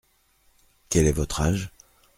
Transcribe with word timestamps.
Quel 0.89 1.05
est 1.05 1.11
votre 1.11 1.41
âge? 1.41 1.69